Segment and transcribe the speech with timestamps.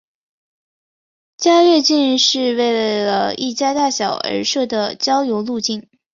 [1.37, 5.87] 家乐径是为了一家大小而设的郊游路径。